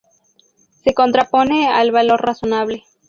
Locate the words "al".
1.67-1.91